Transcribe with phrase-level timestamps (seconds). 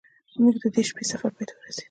[0.33, 1.79] زموږ د دې شپې سفر پای ته ورسید.